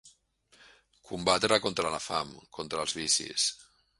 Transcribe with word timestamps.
Combatre 1.09 1.59
contra 1.67 1.93
la 1.97 2.01
fam, 2.07 2.33
contra 2.59 2.83
els 2.87 2.99
vicis. 3.03 3.49